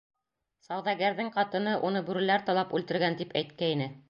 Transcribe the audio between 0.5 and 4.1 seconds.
Сауҙагәрҙең ҡатыны, уны бүреләр талап үлтергән, тип әйткәйне.